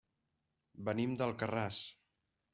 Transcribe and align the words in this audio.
Venim 0.87 1.13
d'Alcarràs. 1.21 1.85